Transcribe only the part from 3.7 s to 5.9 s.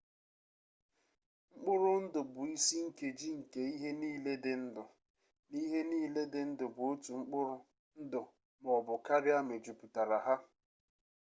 ihe niile dị ndụ na ihe